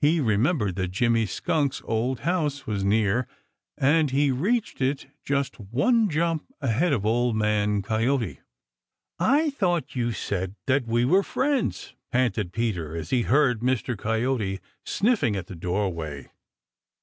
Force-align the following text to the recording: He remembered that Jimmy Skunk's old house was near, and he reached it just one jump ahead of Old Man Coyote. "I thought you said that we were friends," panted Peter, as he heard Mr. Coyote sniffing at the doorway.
He 0.00 0.18
remembered 0.18 0.76
that 0.76 0.92
Jimmy 0.92 1.26
Skunk's 1.26 1.82
old 1.84 2.20
house 2.20 2.66
was 2.66 2.84
near, 2.86 3.28
and 3.76 4.10
he 4.10 4.30
reached 4.30 4.80
it 4.80 5.08
just 5.26 5.60
one 5.60 6.08
jump 6.08 6.46
ahead 6.62 6.94
of 6.94 7.04
Old 7.04 7.36
Man 7.36 7.82
Coyote. 7.82 8.40
"I 9.18 9.50
thought 9.50 9.94
you 9.94 10.12
said 10.12 10.54
that 10.66 10.86
we 10.86 11.04
were 11.04 11.22
friends," 11.22 11.92
panted 12.10 12.54
Peter, 12.54 12.96
as 12.96 13.10
he 13.10 13.24
heard 13.24 13.60
Mr. 13.60 13.94
Coyote 13.94 14.58
sniffing 14.86 15.36
at 15.36 15.48
the 15.48 15.54
doorway. 15.54 16.30